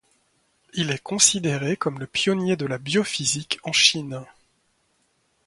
Il 0.73 0.89
est 0.89 0.97
considéré 1.03 1.77
comme 1.77 1.99
le 1.99 2.07
pionnier 2.07 2.55
de 2.55 2.65
la 2.65 2.79
biophysique 2.79 3.59
en 3.61 3.71
Chine. 3.71 4.25